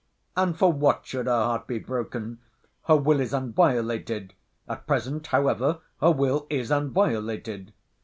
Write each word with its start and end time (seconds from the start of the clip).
And 0.35 0.57
for 0.57 0.73
what 0.73 1.05
should 1.05 1.27
her 1.27 1.43
heart 1.43 1.67
be 1.67 1.77
broken? 1.77 2.39
Her 2.85 2.95
will 2.95 3.19
is 3.19 3.33
unviolated;—at 3.35 4.87
present, 4.87 5.27
however, 5.27 5.81
her 5.99 6.11
will 6.11 6.47
is 6.49 6.71
unviolated. 6.71 7.71